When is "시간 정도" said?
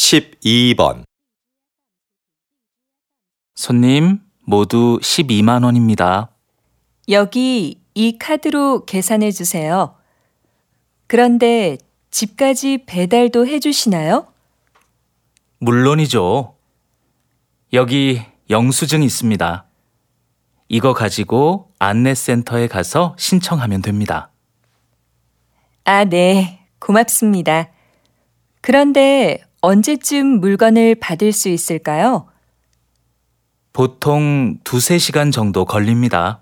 34.98-35.64